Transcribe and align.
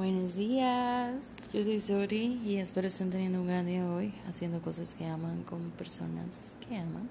Buenos 0.00 0.34
días, 0.34 1.30
yo 1.52 1.62
soy 1.62 1.78
Suri 1.78 2.40
y 2.42 2.56
espero 2.56 2.88
estén 2.88 3.10
teniendo 3.10 3.38
un 3.38 3.46
gran 3.46 3.66
día 3.66 3.86
hoy 3.86 4.14
haciendo 4.26 4.62
cosas 4.62 4.94
que 4.94 5.04
aman 5.04 5.42
con 5.42 5.72
personas 5.72 6.56
que 6.66 6.78
aman. 6.78 7.06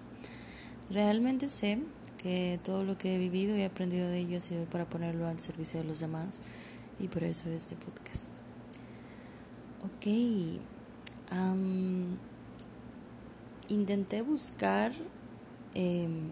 Realmente 0.90 1.50
sé 1.50 1.84
que 2.18 2.60
todo 2.64 2.84
lo 2.84 2.98
que 2.98 3.14
he 3.14 3.20
vivido 3.20 3.56
y 3.56 3.62
aprendido 3.62 4.08
de 4.08 4.18
ello 4.18 4.40
ha 4.40 4.42
sido 4.42 4.66
para 4.66 4.90
ponerlo 4.90 5.28
al 5.28 5.40
servicio 5.40 5.80
de 5.80 5.86
los 5.86 6.00
demás 6.00 6.42
y 7.00 7.10
por 7.10 7.24
eso 7.24 7.48
este 7.50 7.76
podcast. 7.76 8.30
Ok, 9.86 10.08
intenté 13.68 14.24
buscar 14.24 14.94
em, 15.76 16.32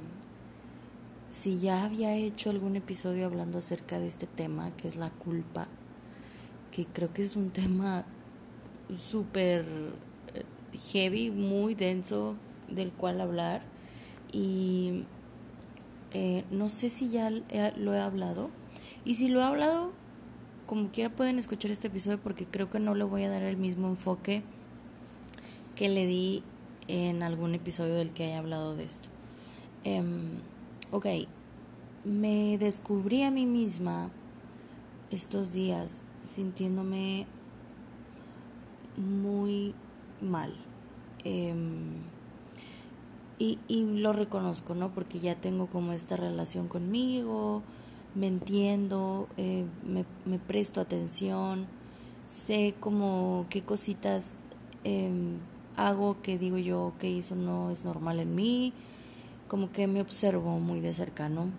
si 1.29 1.59
ya 1.59 1.83
había 1.83 2.15
hecho 2.15 2.49
algún 2.49 2.75
episodio 2.75 3.27
hablando 3.27 3.59
acerca 3.59 3.99
de 3.99 4.07
este 4.07 4.25
tema, 4.25 4.75
que 4.75 4.87
es 4.87 4.95
la 4.95 5.11
culpa, 5.11 5.67
que 6.77 6.85
creo 6.85 7.11
que 7.11 7.23
es 7.23 7.35
un 7.35 7.49
tema 7.49 8.05
súper 8.99 9.65
eh, 10.35 10.43
heavy, 10.91 11.31
muy 11.31 11.73
denso 11.73 12.35
del 12.69 12.91
cual 12.91 13.19
hablar. 13.19 13.63
Y 14.31 15.03
eh, 16.13 16.45
no 16.51 16.69
sé 16.69 16.91
si 16.91 17.09
ya 17.09 17.31
lo 17.31 17.95
he 17.95 17.99
hablado. 17.99 18.51
Y 19.05 19.15
si 19.15 19.27
lo 19.27 19.39
he 19.39 19.43
hablado, 19.43 19.91
como 20.67 20.91
quiera 20.91 21.09
pueden 21.09 21.39
escuchar 21.39 21.71
este 21.71 21.87
episodio 21.87 22.19
porque 22.21 22.45
creo 22.45 22.69
que 22.69 22.79
no 22.79 22.93
le 22.93 23.05
voy 23.05 23.23
a 23.23 23.29
dar 23.31 23.41
el 23.41 23.57
mismo 23.57 23.87
enfoque 23.87 24.43
que 25.75 25.89
le 25.89 26.05
di 26.05 26.43
en 26.87 27.23
algún 27.23 27.55
episodio 27.55 27.95
del 27.95 28.13
que 28.13 28.25
haya 28.25 28.37
hablado 28.37 28.75
de 28.75 28.83
esto. 28.83 29.09
Em, 29.83 30.41
ok, 30.91 31.07
me 32.05 32.59
descubrí 32.59 33.23
a 33.23 33.31
mí 33.31 33.47
misma 33.47 34.11
estos 35.09 35.53
días 35.53 36.03
sintiéndome 36.27 37.25
muy 38.97 39.73
mal. 40.21 40.53
Em, 41.23 42.01
y, 43.39 43.59
y, 43.67 43.85
lo 43.85 44.13
reconozco, 44.13 44.75
¿no? 44.75 44.93
Porque 44.93 45.19
ya 45.19 45.35
tengo 45.35 45.67
como 45.67 45.93
esta 45.93 46.17
relación 46.17 46.67
conmigo, 46.67 47.61
me 48.15 48.27
entiendo, 48.27 49.27
eh, 49.37 49.65
me, 49.83 50.05
me, 50.25 50.39
presto 50.39 50.81
atención, 50.81 51.67
sé 52.25 52.73
como 52.79 53.45
qué 53.49 53.61
cositas 53.61 54.39
em, 54.83 55.37
hago 55.75 56.21
que 56.21 56.39
digo 56.39 56.57
yo 56.57 56.93
que 56.99 57.17
eso 57.17 57.35
no 57.35 57.69
es 57.69 57.85
normal 57.85 58.19
en 58.19 58.33
mí, 58.33 58.73
como 59.47 59.71
que 59.71 59.87
me 59.87 60.01
observo 60.01 60.59
muy 60.59 60.79
de 60.79 60.93
cercano. 60.93 61.51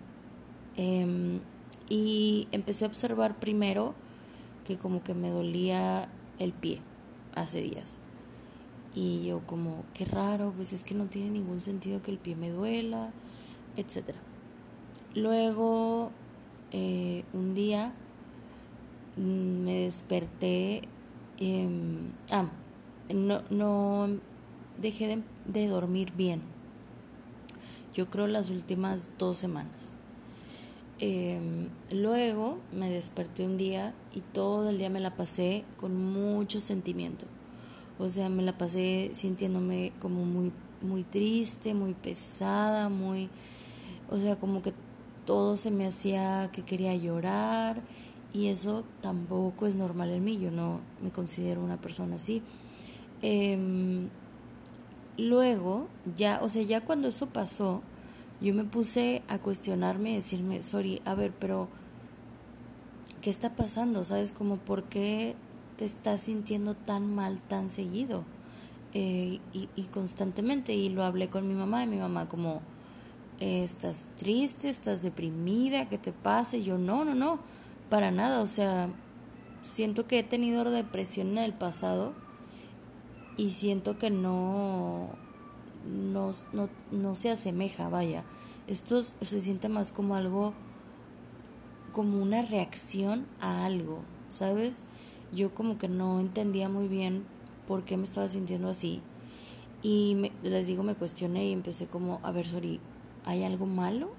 Em, 0.75 1.39
y 1.89 2.47
empecé 2.51 2.85
a 2.85 2.87
observar 2.87 3.39
primero 3.39 3.95
que 4.69 4.77
como 4.77 5.01
que 5.03 5.15
me 5.15 5.31
dolía 5.31 6.07
el 6.37 6.53
pie 6.53 6.79
hace 7.33 7.59
días. 7.59 7.97
Y 8.93 9.25
yo 9.25 9.41
como, 9.47 9.83
qué 9.95 10.05
raro, 10.05 10.53
pues 10.55 10.73
es 10.73 10.83
que 10.83 10.93
no 10.93 11.05
tiene 11.07 11.31
ningún 11.31 11.59
sentido 11.59 12.03
que 12.03 12.11
el 12.11 12.19
pie 12.19 12.35
me 12.35 12.51
duela, 12.51 13.09
etc. 13.77 14.13
Luego, 15.15 16.11
eh, 16.71 17.23
un 17.33 17.55
día 17.55 17.93
mm, 19.17 19.63
me 19.63 19.73
desperté, 19.85 20.83
em, 21.39 22.11
ah, 22.29 22.45
no, 23.11 23.41
no 23.49 24.07
dejé 24.79 25.07
de, 25.07 25.23
de 25.47 25.67
dormir 25.67 26.13
bien. 26.15 26.41
Yo 27.95 28.07
creo 28.11 28.27
las 28.27 28.51
últimas 28.51 29.09
dos 29.17 29.37
semanas. 29.37 29.98
Em, 31.01 31.69
luego 31.91 32.57
me 32.73 32.89
desperté 32.89 33.45
un 33.45 33.55
día 33.55 33.93
y 34.13 34.19
todo 34.19 34.69
el 34.69 34.77
día 34.77 34.89
me 34.89 34.99
la 34.99 35.15
pasé 35.15 35.63
con 35.77 35.95
mucho 35.95 36.59
sentimiento. 36.59 37.25
O 37.97 38.09
sea, 38.09 38.29
me 38.29 38.43
la 38.43 38.57
pasé 38.57 39.11
sintiéndome 39.13 39.93
como 39.99 40.25
muy, 40.25 40.51
muy 40.81 41.03
triste, 41.03 41.73
muy 41.73 41.93
pesada, 41.93 42.89
muy... 42.89 43.29
O 44.09 44.17
sea, 44.17 44.37
como 44.37 44.61
que 44.61 44.73
todo 45.25 45.57
se 45.57 45.71
me 45.71 45.85
hacía 45.85 46.49
que 46.51 46.63
quería 46.63 46.95
llorar 46.95 47.81
y 48.33 48.47
eso 48.47 48.83
tampoco 49.01 49.67
es 49.67 49.75
normal 49.75 50.11
en 50.11 50.23
mí. 50.23 50.37
Yo 50.37 50.51
no 50.51 50.81
me 51.01 51.11
considero 51.11 51.63
una 51.63 51.79
persona 51.79 52.17
así. 52.17 52.41
Em, 53.21 54.09
luego, 55.17 55.87
ya, 56.17 56.39
o 56.41 56.49
sea, 56.49 56.63
ya 56.63 56.81
cuando 56.81 57.07
eso 57.07 57.27
pasó, 57.27 57.81
yo 58.41 58.53
me 58.53 58.63
puse 58.63 59.21
a 59.27 59.39
cuestionarme 59.39 60.11
y 60.11 60.15
decirme, 60.15 60.63
sorry, 60.63 61.01
a 61.05 61.15
ver, 61.15 61.33
pero 61.37 61.67
¿qué 63.21 63.29
está 63.29 63.55
pasando? 63.55 64.03
¿Sabes? 64.05 64.31
Como 64.31 64.57
por 64.57 64.83
qué 64.83 65.35
te 65.77 65.85
estás 65.85 66.21
sintiendo 66.21 66.75
tan 66.75 67.13
mal 67.13 67.41
tan 67.41 67.69
seguido 67.69 68.23
eh, 68.93 69.39
y, 69.53 69.69
y, 69.75 69.83
constantemente. 69.83 70.73
Y 70.73 70.89
lo 70.89 71.03
hablé 71.03 71.29
con 71.29 71.47
mi 71.47 71.53
mamá 71.53 71.83
y 71.83 71.87
mi 71.87 71.97
mamá 71.97 72.29
como, 72.29 72.61
eh, 73.39 73.63
¿estás 73.63 74.07
triste? 74.17 74.69
¿Estás 74.69 75.01
deprimida? 75.01 75.89
¿Qué 75.89 75.97
te 75.97 76.11
pasa? 76.11 76.57
Y 76.57 76.63
yo, 76.63 76.77
no, 76.77 77.03
no, 77.03 77.15
no, 77.15 77.39
para 77.89 78.11
nada. 78.11 78.41
O 78.41 78.47
sea, 78.47 78.89
siento 79.63 80.07
que 80.07 80.19
he 80.19 80.23
tenido 80.23 80.63
depresión 80.69 81.29
en 81.29 81.39
el 81.39 81.53
pasado 81.53 82.13
y 83.37 83.51
siento 83.51 83.97
que 83.97 84.09
no 84.09 85.09
no, 85.85 86.31
no, 86.53 86.69
no 86.91 87.15
se 87.15 87.29
asemeja, 87.29 87.89
vaya. 87.89 88.23
Esto 88.67 89.01
se 89.01 89.41
siente 89.41 89.69
más 89.69 89.91
como 89.91 90.15
algo, 90.15 90.53
como 91.91 92.21
una 92.21 92.41
reacción 92.41 93.25
a 93.39 93.65
algo, 93.65 94.01
¿sabes? 94.29 94.85
Yo 95.33 95.53
como 95.53 95.77
que 95.77 95.87
no 95.87 96.19
entendía 96.19 96.69
muy 96.69 96.87
bien 96.87 97.23
por 97.67 97.83
qué 97.83 97.97
me 97.97 98.03
estaba 98.03 98.27
sintiendo 98.27 98.69
así. 98.69 99.01
Y 99.81 100.31
les 100.43 100.67
digo, 100.67 100.83
me 100.83 100.95
cuestioné 100.95 101.47
y 101.47 101.53
empecé 101.53 101.87
como, 101.87 102.19
a 102.23 102.31
ver, 102.31 102.45
Sori, 102.45 102.79
¿hay 103.25 103.43
algo 103.43 103.65
malo? 103.65 104.09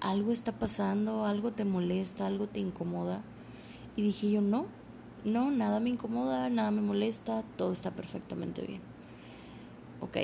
¿Algo 0.00 0.32
está 0.32 0.52
pasando? 0.52 1.24
¿Algo 1.24 1.52
te 1.52 1.64
molesta? 1.64 2.26
¿Algo 2.26 2.46
te 2.46 2.60
incomoda? 2.60 3.22
Y 3.96 4.02
dije 4.02 4.30
yo, 4.30 4.40
no, 4.40 4.66
no, 5.24 5.50
nada 5.50 5.80
me 5.80 5.90
incomoda, 5.90 6.50
nada 6.50 6.70
me 6.70 6.80
molesta, 6.80 7.42
todo 7.56 7.72
está 7.72 7.90
perfectamente 7.90 8.62
bien. 8.62 8.80
Ok, 10.00 10.16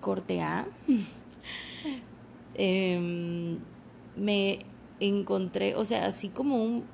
corte 0.00 0.40
A, 0.42 0.66
em, 2.54 3.58
me 4.16 4.66
encontré, 4.98 5.74
o 5.74 5.84
sea, 5.84 6.06
así 6.06 6.28
como 6.28 6.62
un, 6.62 6.84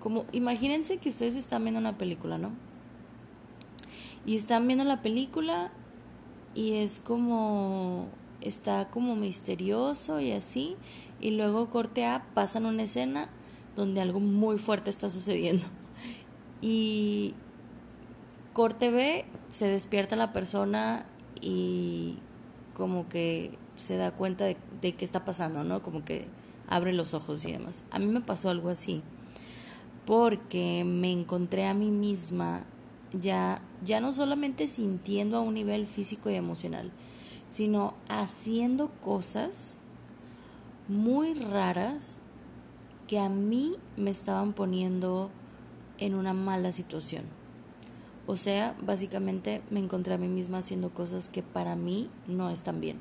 como, 0.00 0.24
imagínense 0.32 0.98
que 0.98 1.08
ustedes 1.08 1.36
están 1.36 1.64
viendo 1.64 1.80
una 1.80 1.98
película, 1.98 2.38
¿no? 2.38 2.52
Y 4.24 4.36
están 4.36 4.66
viendo 4.66 4.84
la 4.84 5.02
película 5.02 5.72
y 6.54 6.74
es 6.74 7.00
como, 7.00 8.08
está 8.40 8.88
como 8.90 9.14
misterioso 9.14 10.20
y 10.20 10.32
así, 10.32 10.76
y 11.20 11.30
luego 11.30 11.70
corte 11.70 12.04
A, 12.04 12.26
pasan 12.34 12.66
una 12.66 12.82
escena 12.82 13.28
donde 13.76 14.00
algo 14.00 14.20
muy 14.20 14.58
fuerte 14.58 14.90
está 14.90 15.10
sucediendo. 15.10 15.64
Y 16.60 17.34
corte 18.52 18.90
B, 18.90 19.26
se 19.50 19.68
despierta 19.68 20.16
la 20.16 20.32
persona 20.32 21.06
y 21.40 22.18
como 22.76 23.08
que 23.08 23.52
se 23.76 23.96
da 23.96 24.10
cuenta 24.10 24.44
de, 24.44 24.56
qué 24.80 25.04
está 25.04 25.24
pasando, 25.24 25.64
¿no? 25.64 25.80
Como 25.80 26.04
que 26.04 26.26
abre 26.68 26.92
los 26.92 27.14
ojos 27.14 27.46
y 27.46 27.52
demás. 27.52 27.84
A 27.90 27.98
mí 27.98 28.06
me 28.06 28.20
pasó 28.20 28.50
algo 28.50 28.68
así, 28.68 29.02
porque 30.04 30.84
me 30.84 31.10
encontré 31.10 31.66
a 31.66 31.72
mí 31.72 31.90
misma 31.90 32.66
ya, 33.18 33.62
ya 33.82 34.00
no 34.00 34.12
solamente 34.12 34.68
sintiendo 34.68 35.38
a 35.38 35.40
un 35.40 35.54
nivel 35.54 35.86
físico 35.86 36.28
y 36.28 36.34
emocional, 36.34 36.92
sino 37.48 37.94
haciendo 38.08 38.90
cosas 39.00 39.78
muy 40.86 41.32
raras 41.32 42.20
que 43.08 43.18
a 43.18 43.30
mí 43.30 43.76
me 43.96 44.10
estaban 44.10 44.52
poniendo 44.52 45.30
en 45.96 46.14
una 46.14 46.34
mala 46.34 46.72
situación. 46.72 47.24
O 48.26 48.36
sea, 48.36 48.74
básicamente 48.84 49.62
me 49.70 49.78
encontré 49.78 50.14
a 50.14 50.18
mí 50.18 50.26
misma 50.26 50.58
haciendo 50.58 50.90
cosas 50.90 51.28
que 51.28 51.44
para 51.44 51.76
mí 51.76 52.10
no 52.26 52.50
están 52.50 52.80
bien. 52.80 52.98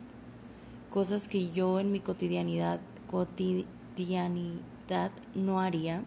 Cosas 0.91 1.27
que 1.27 1.51
yo 1.51 1.79
en 1.79 1.91
mi 1.91 1.99
cotidianidad, 1.99 2.79
cotidianidad 3.09 5.11
no 5.33 5.59
haría. 5.59 6.03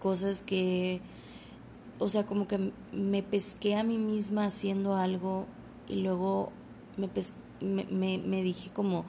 Cosas 0.00 0.42
que, 0.42 1.00
o 2.00 2.08
sea, 2.08 2.26
como 2.26 2.48
que 2.48 2.72
me 2.92 3.22
pesqué 3.22 3.76
a 3.76 3.84
mí 3.84 3.96
misma 3.96 4.46
haciendo 4.46 4.96
algo 4.96 5.46
y 5.88 6.02
luego 6.02 6.50
me, 6.96 7.08
me, 7.60 8.18
me, 8.18 8.42
dije 8.42 8.70
como, 8.72 9.04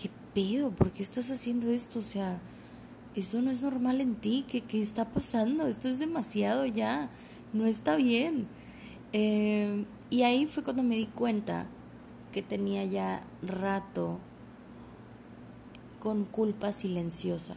¿qué 0.00 0.08
pedo? 0.34 0.70
¿Por 0.70 0.92
qué 0.92 1.02
estás 1.02 1.30
haciendo 1.30 1.68
esto? 1.68 1.98
O 1.98 2.02
sea, 2.02 2.40
eso 3.14 3.42
no 3.42 3.50
es 3.50 3.60
normal 3.60 4.00
en 4.00 4.14
ti. 4.14 4.46
¿Qué, 4.48 4.62
qué 4.62 4.80
está 4.80 5.10
pasando? 5.10 5.66
Esto 5.66 5.88
es 5.88 5.98
demasiado 5.98 6.64
ya 6.64 7.10
no 7.56 7.66
está 7.66 7.96
bien. 7.96 8.46
Eh, 9.12 9.84
y 10.10 10.22
ahí 10.22 10.46
fue 10.46 10.62
cuando 10.62 10.82
me 10.82 10.96
di 10.96 11.06
cuenta 11.06 11.66
que 12.32 12.42
tenía 12.42 12.84
ya 12.84 13.24
rato 13.42 14.18
con 16.00 16.24
culpa 16.24 16.72
silenciosa 16.72 17.54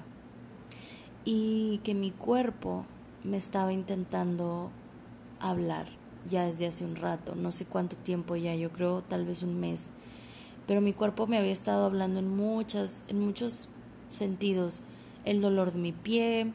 y 1.26 1.80
que 1.84 1.94
mi 1.94 2.12
cuerpo 2.12 2.86
me 3.24 3.38
estaba 3.38 3.74
intentando 3.74 4.72
hablar 5.40 5.88
ya 6.26 6.46
desde 6.46 6.68
hace 6.68 6.86
un 6.86 6.96
rato, 6.96 7.36
no 7.36 7.52
sé 7.52 7.66
cuánto 7.66 7.96
tiempo 7.96 8.36
ya, 8.36 8.56
yo 8.56 8.72
creo 8.72 9.02
tal 9.02 9.26
vez 9.26 9.44
un 9.44 9.60
mes, 9.60 9.90
pero 10.68 10.82
mi 10.82 10.94
cuerpo 10.94 11.28
me 11.28 11.38
había 11.38 11.52
estado 11.52 11.86
hablando 11.86 12.20
en 12.20 12.36
muchas, 12.36 13.04
en 13.08 13.20
muchos 13.20 13.68
sentidos, 14.10 14.82
el 15.26 15.42
dolor 15.42 15.72
de 15.72 15.80
mi 15.80 15.92
pie, 15.92 16.52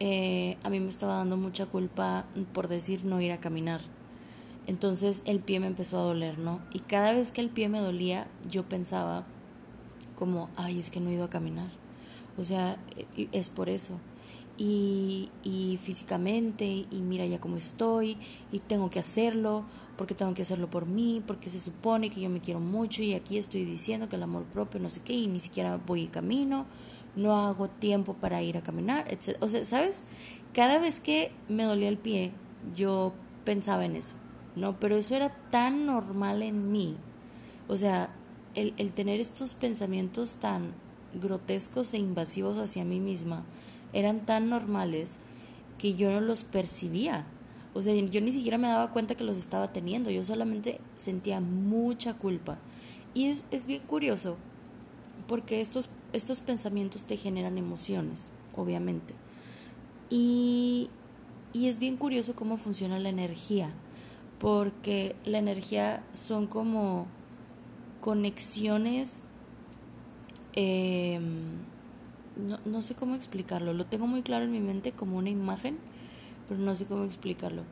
eh, 0.00 0.56
a 0.62 0.70
mí 0.70 0.80
me 0.80 0.88
estaba 0.88 1.16
dando 1.16 1.36
mucha 1.36 1.66
culpa 1.66 2.26
por 2.52 2.68
decir 2.68 3.04
no 3.04 3.20
ir 3.20 3.32
a 3.32 3.40
caminar. 3.40 3.80
Entonces 4.66 5.22
el 5.26 5.40
pie 5.40 5.60
me 5.60 5.66
empezó 5.66 5.98
a 5.98 6.02
doler, 6.02 6.38
¿no? 6.38 6.60
Y 6.72 6.80
cada 6.80 7.12
vez 7.12 7.32
que 7.32 7.40
el 7.40 7.50
pie 7.50 7.68
me 7.68 7.80
dolía, 7.80 8.28
yo 8.48 8.64
pensaba 8.68 9.26
como, 10.16 10.50
ay, 10.56 10.78
es 10.78 10.90
que 10.90 11.00
no 11.00 11.10
he 11.10 11.14
ido 11.14 11.24
a 11.24 11.30
caminar. 11.30 11.70
O 12.38 12.44
sea, 12.44 12.78
es 13.32 13.50
por 13.50 13.68
eso. 13.68 13.98
Y, 14.56 15.30
y 15.42 15.78
físicamente, 15.82 16.66
y 16.90 17.00
mira 17.02 17.26
ya 17.26 17.40
cómo 17.40 17.56
estoy, 17.56 18.16
y 18.52 18.60
tengo 18.60 18.90
que 18.90 19.00
hacerlo, 19.00 19.64
porque 19.96 20.14
tengo 20.14 20.34
que 20.34 20.42
hacerlo 20.42 20.70
por 20.70 20.86
mí, 20.86 21.22
porque 21.26 21.50
se 21.50 21.58
supone 21.58 22.10
que 22.10 22.20
yo 22.20 22.30
me 22.30 22.40
quiero 22.40 22.60
mucho, 22.60 23.02
y 23.02 23.14
aquí 23.14 23.38
estoy 23.38 23.64
diciendo 23.64 24.08
que 24.08 24.16
el 24.16 24.22
amor 24.22 24.44
propio, 24.44 24.80
no 24.80 24.90
sé 24.90 25.00
qué, 25.00 25.14
y 25.14 25.26
ni 25.26 25.40
siquiera 25.40 25.80
voy 25.84 26.02
y 26.02 26.06
camino 26.06 26.66
no 27.16 27.36
hago 27.46 27.68
tiempo 27.68 28.14
para 28.14 28.42
ir 28.42 28.56
a 28.56 28.62
caminar, 28.62 29.06
etc. 29.10 29.36
O 29.40 29.48
sea, 29.48 29.64
¿sabes? 29.64 30.04
Cada 30.52 30.78
vez 30.78 31.00
que 31.00 31.32
me 31.48 31.64
dolía 31.64 31.88
el 31.88 31.98
pie, 31.98 32.32
yo 32.74 33.12
pensaba 33.44 33.84
en 33.84 33.96
eso, 33.96 34.14
¿no? 34.56 34.78
Pero 34.78 34.96
eso 34.96 35.14
era 35.14 35.30
tan 35.50 35.86
normal 35.86 36.42
en 36.42 36.72
mí. 36.72 36.96
O 37.68 37.76
sea, 37.76 38.10
el, 38.54 38.74
el 38.76 38.92
tener 38.92 39.20
estos 39.20 39.54
pensamientos 39.54 40.36
tan 40.36 40.74
grotescos 41.14 41.92
e 41.94 41.98
invasivos 41.98 42.58
hacia 42.58 42.84
mí 42.84 43.00
misma 43.00 43.44
eran 43.92 44.24
tan 44.24 44.48
normales 44.48 45.18
que 45.78 45.94
yo 45.94 46.10
no 46.10 46.20
los 46.20 46.44
percibía. 46.44 47.26
O 47.74 47.82
sea, 47.82 47.94
yo 47.94 48.20
ni 48.20 48.32
siquiera 48.32 48.58
me 48.58 48.68
daba 48.68 48.90
cuenta 48.90 49.14
que 49.14 49.24
los 49.24 49.38
estaba 49.38 49.72
teniendo, 49.72 50.10
yo 50.10 50.22
solamente 50.24 50.80
sentía 50.94 51.40
mucha 51.40 52.14
culpa. 52.14 52.58
Y 53.14 53.26
es, 53.26 53.44
es 53.50 53.66
bien 53.66 53.82
curioso, 53.82 54.36
porque 55.26 55.60
estos 55.60 55.88
estos 56.12 56.40
pensamientos 56.40 57.06
te 57.06 57.16
generan 57.16 57.58
emociones, 57.58 58.30
obviamente. 58.54 59.14
Y, 60.10 60.90
y 61.52 61.68
es 61.68 61.78
bien 61.78 61.96
curioso 61.96 62.34
cómo 62.36 62.56
funciona 62.56 62.98
la 62.98 63.08
energía, 63.08 63.72
porque 64.38 65.16
la 65.24 65.38
energía 65.38 66.04
son 66.12 66.46
como 66.46 67.06
conexiones, 68.00 69.24
em, 70.54 71.60
no, 72.36 72.58
no 72.64 72.82
sé 72.82 72.94
cómo 72.94 73.14
explicarlo, 73.14 73.72
lo 73.72 73.86
tengo 73.86 74.06
muy 74.06 74.22
claro 74.22 74.44
en 74.44 74.52
mi 74.52 74.60
mente 74.60 74.92
como 74.92 75.16
una 75.16 75.30
imagen, 75.30 75.78
pero 76.48 76.60
no 76.60 76.74
sé 76.74 76.86
cómo 76.86 77.04
explicarlo. 77.04 77.62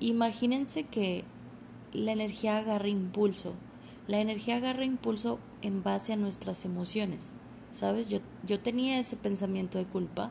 Imagínense 0.00 0.84
que 0.84 1.24
la 1.92 2.12
energía 2.12 2.58
agarra 2.58 2.88
impulso. 2.88 3.54
La 4.06 4.18
energía 4.18 4.56
agarra 4.56 4.84
impulso 4.84 5.38
en 5.62 5.82
base 5.82 6.12
a 6.12 6.16
nuestras 6.16 6.64
emociones. 6.64 7.32
¿sabes? 7.72 8.08
Yo, 8.08 8.18
yo 8.46 8.60
tenía 8.60 8.98
ese 8.98 9.16
pensamiento 9.16 9.78
de 9.78 9.86
culpa 9.86 10.30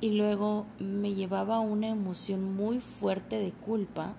y 0.00 0.10
luego 0.10 0.66
me 0.78 1.14
llevaba 1.14 1.60
una 1.60 1.88
emoción 1.88 2.54
muy 2.54 2.80
fuerte 2.80 3.38
de 3.38 3.52
culpa. 3.52 4.14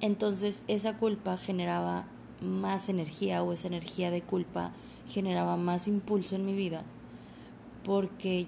Entonces 0.00 0.62
esa 0.68 0.96
culpa 0.96 1.36
generaba 1.36 2.06
más 2.40 2.88
energía 2.88 3.42
o 3.42 3.52
esa 3.52 3.66
energía 3.66 4.10
de 4.10 4.22
culpa 4.22 4.72
generaba 5.08 5.56
más 5.56 5.88
impulso 5.88 6.36
en 6.36 6.46
mi 6.46 6.54
vida 6.54 6.84
porque 7.84 8.46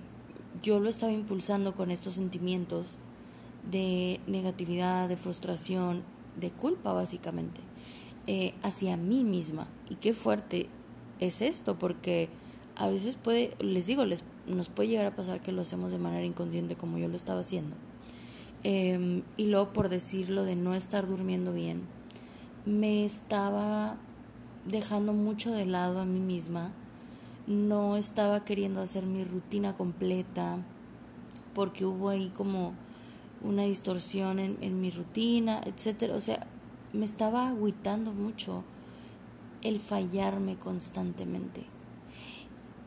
yo 0.62 0.78
lo 0.78 0.88
estaba 0.88 1.12
impulsando 1.12 1.74
con 1.74 1.90
estos 1.90 2.14
sentimientos 2.14 2.98
de 3.68 4.20
negatividad, 4.26 5.08
de 5.08 5.16
frustración, 5.16 6.02
de 6.38 6.50
culpa 6.50 6.92
básicamente, 6.92 7.60
eh, 8.26 8.54
hacia 8.62 8.96
mí 8.96 9.24
misma. 9.24 9.66
Y 9.88 9.94
qué 9.96 10.12
fuerte 10.12 10.68
es 11.20 11.42
esto 11.42 11.78
porque 11.78 12.28
a 12.76 12.88
veces 12.88 13.16
puede, 13.16 13.54
les 13.60 13.86
digo, 13.86 14.04
les, 14.04 14.24
nos 14.46 14.68
puede 14.68 14.88
llegar 14.88 15.06
a 15.06 15.14
pasar 15.14 15.40
que 15.40 15.52
lo 15.52 15.62
hacemos 15.62 15.92
de 15.92 15.98
manera 15.98 16.24
inconsciente 16.24 16.76
como 16.76 16.98
yo 16.98 17.08
lo 17.08 17.16
estaba 17.16 17.40
haciendo. 17.40 17.76
Em, 18.62 19.22
y 19.36 19.46
luego 19.46 19.72
por 19.72 19.88
decirlo 19.88 20.44
de 20.44 20.56
no 20.56 20.74
estar 20.74 21.06
durmiendo 21.06 21.52
bien, 21.52 21.82
me 22.66 23.04
estaba 23.04 23.96
dejando 24.66 25.12
mucho 25.12 25.52
de 25.52 25.66
lado 25.66 26.00
a 26.00 26.04
mí 26.04 26.20
misma, 26.20 26.72
no 27.46 27.96
estaba 27.96 28.44
queriendo 28.44 28.80
hacer 28.80 29.04
mi 29.06 29.24
rutina 29.24 29.76
completa, 29.76 30.58
porque 31.54 31.84
hubo 31.84 32.10
ahí 32.10 32.30
como 32.34 32.74
una 33.42 33.64
distorsión 33.64 34.38
en, 34.38 34.58
en 34.60 34.80
mi 34.80 34.90
rutina, 34.90 35.60
etcétera. 35.64 36.14
O 36.14 36.20
sea, 36.20 36.46
me 36.92 37.04
estaba 37.04 37.48
agüitando 37.48 38.12
mucho 38.12 38.62
el 39.62 39.80
fallarme 39.80 40.56
constantemente. 40.56 41.64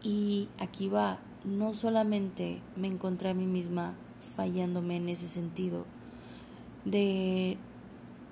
Y 0.02 0.50
aquí 0.60 0.90
va, 0.90 1.20
no 1.44 1.74
solamente 1.74 2.62
me 2.76 2.88
encontré 2.88 3.30
a 3.30 3.34
mí 3.34 3.46
misma 3.46 3.96
fallándome 4.36 4.98
en 4.98 5.10
ese 5.10 5.28
sentido, 5.28 5.86
de, 6.86 7.58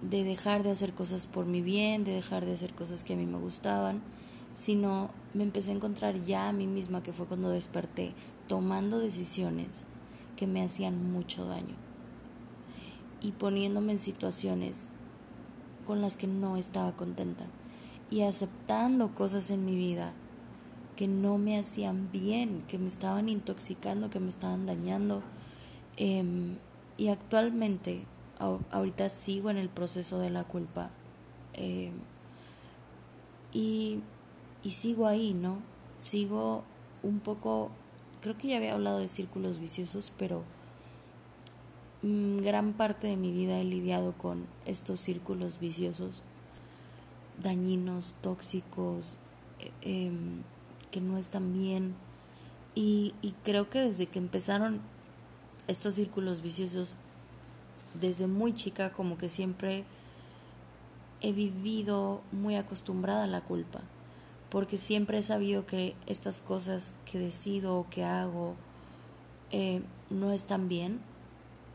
de 0.02 0.24
dejar 0.24 0.64
de 0.64 0.72
hacer 0.72 0.94
cosas 0.94 1.28
por 1.28 1.46
mi 1.46 1.62
bien, 1.62 2.04
de 2.04 2.14
dejar 2.14 2.46
de 2.46 2.54
hacer 2.54 2.74
cosas 2.74 3.04
que 3.04 3.14
a 3.14 3.18
mí 3.18 3.26
me 3.26 3.38
gustaban, 3.38 4.02
sino 4.54 5.12
me 5.34 5.44
empecé 5.44 5.72
a 5.72 5.76
encontrar 5.76 6.24
ya 6.24 6.50
a 6.50 6.54
mí 6.54 6.68
misma, 6.68 7.04
que 7.04 7.14
fue 7.14 7.28
cuando 7.28 7.50
desperté, 7.50 8.14
tomando 8.48 9.00
decisiones 9.00 9.86
que 10.36 10.48
me 10.48 10.64
hacían 10.64 11.12
mucho 11.12 11.46
daño 11.46 11.76
y 13.22 13.32
poniéndome 13.32 13.94
en 13.94 14.00
situaciones 14.00 14.90
con 15.86 16.02
las 16.02 16.18
que 16.18 16.28
no 16.28 16.58
estaba 16.58 16.96
contenta 16.96 17.46
y 18.12 18.22
aceptando 18.22 19.16
cosas 19.16 19.50
en 19.50 19.66
mi 19.66 19.76
vida 19.76 20.14
que 20.96 21.08
no 21.08 21.40
me 21.40 21.58
hacían 21.58 22.12
bien, 22.12 22.64
que 22.68 22.78
me 22.78 22.86
estaban 22.86 23.30
intoxicando, 23.30 24.12
que 24.12 24.20
me 24.20 24.30
estaban 24.30 24.68
dañando. 24.68 25.24
Em, 25.98 26.58
y 26.98 27.08
actualmente, 27.08 28.04
ahorita 28.38 29.10
sigo 29.10 29.50
en 29.50 29.58
el 29.58 29.70
proceso 29.70 30.20
de 30.20 30.30
la 30.30 30.44
culpa. 30.44 30.92
Em, 31.54 31.94
y, 33.52 34.02
y 34.62 34.72
sigo 34.72 35.08
ahí, 35.08 35.34
¿no? 35.34 35.60
Sigo 36.00 36.64
un 37.02 37.20
poco, 37.20 37.72
creo 38.22 38.38
que 38.38 38.50
ya 38.50 38.58
había 38.58 38.74
hablado 38.74 39.00
de 39.00 39.08
círculos 39.08 39.58
viciosos, 39.60 40.12
pero 40.20 40.44
mm, 42.04 42.38
gran 42.38 42.74
parte 42.74 43.08
de 43.08 43.18
mi 43.18 43.32
vida 43.32 43.60
he 43.60 43.64
lidiado 43.64 44.14
con 44.14 44.46
estos 44.66 45.00
círculos 45.00 45.60
viciosos, 45.60 46.24
dañinos, 47.42 48.14
tóxicos, 48.22 49.18
eh, 49.82 50.12
que 50.92 51.02
no 51.02 51.18
están 51.18 51.54
bien. 51.54 51.96
Y, 52.76 53.14
y 53.22 53.34
creo 53.44 53.70
que 53.70 53.80
desde 53.80 54.08
que 54.08 54.20
empezaron 54.20 54.82
estos 55.68 55.96
círculos 55.96 56.42
viciosos, 56.42 56.96
desde 58.00 58.28
muy 58.28 58.54
chica, 58.54 58.92
como 58.92 59.18
que 59.18 59.30
siempre 59.30 59.84
he 61.22 61.34
vivido 61.34 62.22
muy 62.32 62.56
acostumbrada 62.56 63.26
a 63.26 63.28
la 63.28 63.42
culpa, 63.42 63.82
porque 64.50 64.78
siempre 64.78 65.20
he 65.20 65.24
sabido 65.24 65.66
que 65.66 65.96
estas 66.08 66.42
cosas 66.42 66.96
que 67.10 67.20
decido 67.20 67.78
o 67.78 67.90
que 67.90 68.04
hago 68.04 68.56
eh, 69.52 69.82
no 70.10 70.32
están 70.32 70.68
bien 70.68 71.00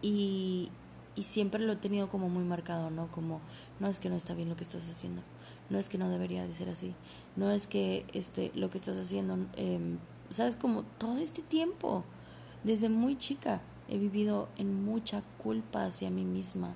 y, 0.03 0.71
y 1.15 1.23
siempre 1.23 1.61
lo 1.63 1.73
he 1.73 1.77
tenido 1.77 2.09
como 2.09 2.29
muy 2.29 2.45
marcado, 2.45 2.91
¿no? 2.91 3.11
Como, 3.11 3.41
no 3.81 3.89
es 3.89 3.99
que 3.99 4.09
no 4.09 4.17
está 4.17 4.35
bien 4.35 4.49
lo 4.49 4.57
que 4.57 4.65
estás 4.65 4.89
haciendo, 4.89 5.23
no 5.71 5.79
es 5.79 5.89
que 5.89 5.99
no 5.99 6.09
debería 6.09 6.47
de 6.47 6.55
ser 6.55 6.69
así, 6.69 6.95
no 7.35 7.51
es 7.51 7.67
que 7.67 8.05
este, 8.13 8.53
lo 8.55 8.71
que 8.71 8.79
estás 8.79 8.97
haciendo, 8.97 9.37
eh, 9.57 9.97
sabes, 10.31 10.57
como 10.57 10.83
todo 10.99 11.19
este 11.19 11.43
tiempo, 11.43 12.05
desde 12.65 12.89
muy 12.89 13.17
chica, 13.17 13.61
he 13.89 13.99
vivido 13.99 14.49
en 14.57 14.85
mucha 14.85 15.23
culpa 15.39 15.85
hacia 15.85 16.11
mí 16.11 16.25
misma 16.25 16.75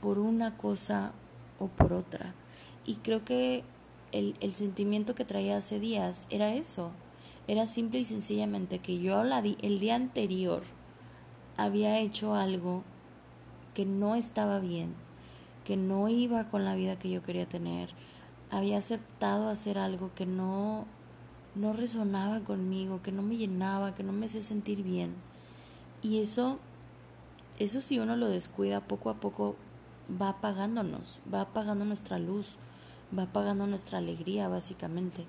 por 0.00 0.18
una 0.18 0.56
cosa 0.56 1.12
o 1.58 1.68
por 1.68 1.92
otra. 1.92 2.34
Y 2.86 2.96
creo 2.96 3.24
que 3.24 3.64
el, 4.12 4.36
el 4.40 4.52
sentimiento 4.52 5.14
que 5.14 5.24
traía 5.24 5.56
hace 5.56 5.80
días 5.80 6.26
era 6.30 6.54
eso, 6.54 6.92
era 7.48 7.66
simple 7.66 8.00
y 8.00 8.04
sencillamente 8.04 8.78
que 8.78 8.98
yo 9.00 9.24
la 9.24 9.42
di, 9.42 9.56
el 9.60 9.78
día 9.78 9.96
anterior 9.96 10.62
había 11.56 11.98
hecho 11.98 12.34
algo 12.34 12.82
que 13.74 13.84
no 13.84 14.14
estaba 14.14 14.60
bien, 14.60 14.94
que 15.64 15.76
no 15.76 16.08
iba 16.08 16.44
con 16.44 16.64
la 16.64 16.74
vida 16.74 16.98
que 16.98 17.10
yo 17.10 17.22
quería 17.22 17.46
tener, 17.46 17.90
había 18.50 18.78
aceptado 18.78 19.48
hacer 19.48 19.78
algo 19.78 20.12
que 20.14 20.26
no, 20.26 20.86
no 21.54 21.72
resonaba 21.72 22.40
conmigo, 22.40 23.02
que 23.02 23.12
no 23.12 23.22
me 23.22 23.36
llenaba, 23.36 23.94
que 23.94 24.02
no 24.02 24.12
me 24.12 24.26
hacía 24.26 24.42
sentir 24.42 24.82
bien. 24.82 25.14
Y 26.02 26.20
eso, 26.20 26.58
eso 27.58 27.80
si 27.80 27.98
uno 27.98 28.16
lo 28.16 28.28
descuida 28.28 28.80
poco 28.80 29.10
a 29.10 29.14
poco, 29.14 29.56
va 30.20 30.30
apagándonos, 30.30 31.20
va 31.32 31.42
apagando 31.42 31.84
nuestra 31.84 32.18
luz, 32.18 32.56
va 33.16 33.24
apagando 33.24 33.66
nuestra 33.66 33.98
alegría 33.98 34.48
básicamente. 34.48 35.24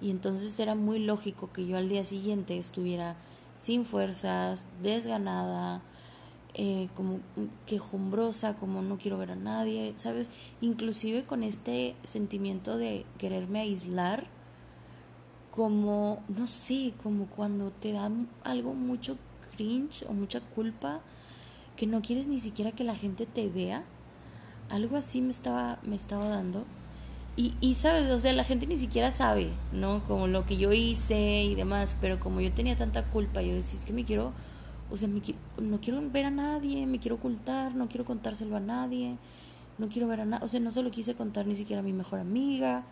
Y 0.00 0.10
entonces 0.10 0.58
era 0.60 0.74
muy 0.74 1.00
lógico 1.00 1.50
que 1.52 1.66
yo 1.66 1.76
al 1.76 1.88
día 1.88 2.04
siguiente 2.04 2.58
estuviera 2.58 3.16
sin 3.58 3.84
fuerzas, 3.84 4.66
desganada, 4.82 5.82
eh, 6.60 6.88
como 6.96 7.20
quejumbrosa, 7.66 8.56
como 8.56 8.82
no 8.82 8.98
quiero 8.98 9.16
ver 9.16 9.30
a 9.30 9.36
nadie, 9.36 9.94
¿sabes? 9.96 10.28
Inclusive 10.60 11.22
con 11.22 11.44
este 11.44 11.94
sentimiento 12.02 12.76
de 12.76 13.06
quererme 13.16 13.60
aislar, 13.60 14.26
como, 15.52 16.20
no 16.26 16.48
sé, 16.48 16.94
como 17.00 17.26
cuando 17.26 17.70
te 17.70 17.92
dan 17.92 18.28
algo 18.42 18.74
mucho 18.74 19.18
cringe 19.56 20.04
o 20.08 20.12
mucha 20.14 20.40
culpa, 20.40 21.00
que 21.76 21.86
no 21.86 22.02
quieres 22.02 22.26
ni 22.26 22.40
siquiera 22.40 22.72
que 22.72 22.82
la 22.82 22.96
gente 22.96 23.24
te 23.24 23.48
vea. 23.48 23.84
Algo 24.68 24.96
así 24.96 25.20
me 25.20 25.30
estaba, 25.30 25.78
me 25.84 25.94
estaba 25.94 26.26
dando. 26.26 26.64
Y, 27.36 27.54
y, 27.60 27.74
sabes, 27.74 28.10
o 28.10 28.18
sea, 28.18 28.32
la 28.32 28.42
gente 28.42 28.66
ni 28.66 28.78
siquiera 28.78 29.12
sabe, 29.12 29.52
¿no? 29.72 30.02
Como 30.02 30.26
lo 30.26 30.44
que 30.44 30.56
yo 30.56 30.72
hice 30.72 31.44
y 31.44 31.54
demás, 31.54 31.96
pero 32.00 32.18
como 32.18 32.40
yo 32.40 32.52
tenía 32.52 32.74
tanta 32.74 33.04
culpa, 33.04 33.42
yo 33.42 33.54
decía, 33.54 33.78
es 33.78 33.86
que 33.86 33.92
me 33.92 34.04
quiero, 34.04 34.32
o 34.90 34.96
sea, 34.96 35.08
me, 35.08 35.20
no 35.60 35.80
quiero 35.80 36.00
ver 36.10 36.26
a 36.26 36.30
nadie, 36.30 36.86
me 36.86 36.98
quiero 36.98 37.16
ocultar, 37.16 37.74
no 37.74 37.88
quiero 37.88 38.04
contárselo 38.04 38.56
a 38.56 38.60
nadie, 38.60 39.16
no 39.78 39.88
quiero 39.88 40.08
ver 40.08 40.22
a 40.22 40.24
nadie, 40.24 40.44
o 40.44 40.48
sea, 40.48 40.60
no 40.60 40.70
se 40.70 40.82
lo 40.82 40.90
quise 40.90 41.14
contar 41.14 41.46
ni 41.46 41.54
siquiera 41.54 41.80
a 41.80 41.84
mi 41.84 41.92
mejor 41.92 42.18
amiga, 42.20 42.84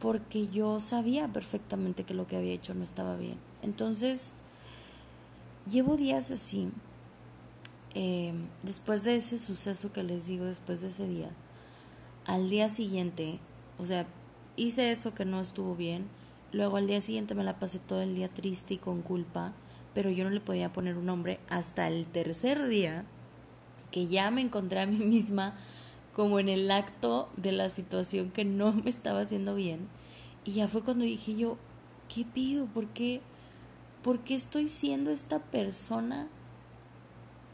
porque 0.00 0.48
yo 0.48 0.80
sabía 0.80 1.28
perfectamente 1.32 2.04
que 2.04 2.14
lo 2.14 2.26
que 2.26 2.36
había 2.36 2.52
hecho 2.52 2.74
no 2.74 2.84
estaba 2.84 3.16
bien. 3.16 3.38
Entonces, 3.62 4.32
llevo 5.70 5.96
días 5.96 6.30
así, 6.30 6.70
eh, 7.94 8.34
después 8.62 9.04
de 9.04 9.16
ese 9.16 9.38
suceso 9.38 9.92
que 9.92 10.02
les 10.02 10.26
digo, 10.26 10.44
después 10.44 10.80
de 10.80 10.88
ese 10.88 11.06
día, 11.06 11.30
al 12.26 12.50
día 12.50 12.68
siguiente, 12.68 13.38
o 13.78 13.84
sea, 13.84 14.06
hice 14.56 14.90
eso 14.90 15.14
que 15.14 15.24
no 15.24 15.40
estuvo 15.40 15.76
bien, 15.76 16.06
luego 16.52 16.76
al 16.76 16.86
día 16.86 17.00
siguiente 17.00 17.34
me 17.34 17.44
la 17.44 17.58
pasé 17.58 17.78
todo 17.78 18.02
el 18.02 18.14
día 18.14 18.28
triste 18.28 18.74
y 18.74 18.78
con 18.78 19.02
culpa, 19.02 19.52
pero 19.94 20.10
yo 20.10 20.24
no 20.24 20.30
le 20.30 20.40
podía 20.40 20.72
poner 20.72 20.96
un 20.96 21.06
nombre 21.06 21.40
hasta 21.48 21.88
el 21.88 22.06
tercer 22.06 22.66
día, 22.66 23.04
que 23.90 24.08
ya 24.08 24.30
me 24.30 24.42
encontré 24.42 24.80
a 24.80 24.86
mí 24.86 24.96
misma 25.04 25.54
como 26.14 26.38
en 26.38 26.48
el 26.48 26.70
acto 26.70 27.28
de 27.36 27.52
la 27.52 27.68
situación 27.68 28.30
que 28.30 28.44
no 28.44 28.72
me 28.72 28.90
estaba 28.90 29.20
haciendo 29.20 29.54
bien. 29.54 29.88
Y 30.44 30.52
ya 30.52 30.68
fue 30.68 30.82
cuando 30.82 31.04
dije 31.04 31.34
yo, 31.36 31.56
¿qué 32.14 32.24
pido? 32.24 32.66
¿Por 32.66 32.88
qué? 32.88 33.20
¿Por 34.02 34.20
qué 34.20 34.34
estoy 34.34 34.68
siendo 34.68 35.10
esta 35.10 35.38
persona 35.38 36.28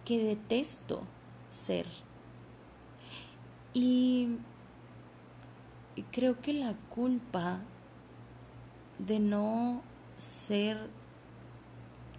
que 0.04 0.18
detesto 0.18 1.02
ser? 1.48 1.86
Y, 3.72 4.38
creo 6.10 6.40
que 6.40 6.52
la 6.52 6.74
culpa 6.88 7.60
de 8.98 9.20
no 9.20 9.82
ser 10.18 10.90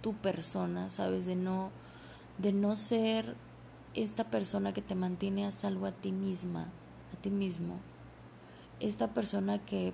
tu 0.02 0.12
persona, 0.14 0.90
¿sabes? 0.90 1.24
De 1.24 1.36
no, 1.36 1.70
de 2.38 2.52
no 2.52 2.76
ser 2.76 3.36
esta 3.94 4.24
persona 4.24 4.72
que 4.72 4.82
te 4.82 4.94
mantiene 4.94 5.46
a 5.46 5.52
salvo 5.52 5.86
a 5.86 5.92
ti 5.92 6.12
misma, 6.12 6.68
a 7.12 7.20
ti 7.20 7.30
mismo. 7.30 7.78
Esta 8.80 9.14
persona 9.14 9.58
que, 9.58 9.92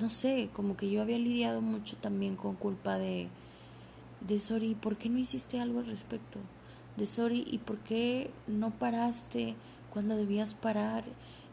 no 0.00 0.08
sé, 0.08 0.48
como 0.52 0.76
que 0.76 0.90
yo 0.90 1.02
había 1.02 1.18
lidiado 1.18 1.60
mucho 1.60 1.96
también 1.96 2.36
con 2.36 2.54
culpa 2.54 2.98
de, 2.98 3.28
de 4.20 4.38
Sori, 4.38 4.74
¿por 4.74 4.96
qué 4.96 5.08
no 5.08 5.18
hiciste 5.18 5.60
algo 5.60 5.80
al 5.80 5.86
respecto? 5.86 6.38
De 6.96 7.06
Sori, 7.06 7.44
¿y 7.50 7.58
por 7.58 7.78
qué 7.78 8.30
no 8.46 8.70
paraste 8.70 9.56
cuando 9.90 10.16
debías 10.16 10.54
parar? 10.54 11.04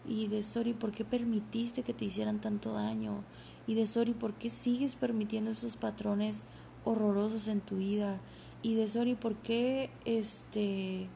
Y 0.08 0.28
de 0.28 0.44
Sori, 0.44 0.74
¿por 0.74 0.92
qué 0.92 1.06
permitiste 1.06 1.84
que 1.84 1.94
te 1.94 2.06
hicieran 2.06 2.40
tanto 2.40 2.74
daño? 2.74 3.24
Y 3.68 3.76
de 3.76 3.88
Sori, 3.88 4.14
¿por 4.14 4.34
qué 4.34 4.50
sigues 4.50 4.96
permitiendo 4.96 5.52
esos 5.52 5.76
patrones 5.76 6.44
horrorosos 6.92 7.48
en 7.48 7.62
tu 7.62 7.78
vida? 7.78 8.20
Y 8.62 8.76
de 8.76 8.88
Sori, 8.88 9.16
¿por 9.16 9.36
qué 9.36 9.90
este 10.06 11.08